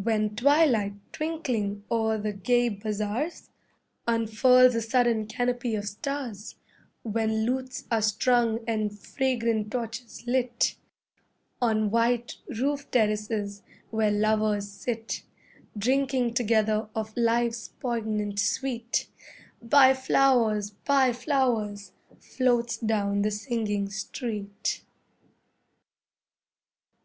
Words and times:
When 0.00 0.36
twilight 0.36 0.92
twinkling 1.12 1.82
o'er 1.90 2.16
the 2.16 2.32
gay 2.32 2.68
bazaars, 2.68 3.50
Unfurls 4.06 4.76
a 4.76 4.80
sudden 4.80 5.26
canopy 5.26 5.74
of 5.74 5.86
stars, 5.88 6.54
When 7.02 7.44
lutes 7.44 7.84
are 7.90 8.00
strung 8.02 8.60
and 8.68 8.96
fragrant 8.96 9.72
torches 9.72 10.22
lit 10.28 10.76
On 11.60 11.90
white 11.90 12.36
roof 12.56 12.88
terraces 12.92 13.62
where 13.90 14.12
lovers 14.12 14.68
sit 14.70 15.24
Drinking 15.76 16.34
together 16.34 16.88
of 16.94 17.12
life's 17.16 17.66
poignant 17.80 18.38
sweet, 18.38 19.08
BUY 19.60 19.92
FLOWERS, 19.94 20.70
BUY 20.84 21.12
FLOWERS, 21.12 21.90
floats 22.20 22.76
down 22.78 23.22
the 23.22 23.32
singing 23.32 23.90
street. 23.90 24.84